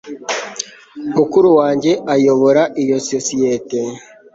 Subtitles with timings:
[1.15, 3.79] mukuru wanjye ayobora iyo sosiyete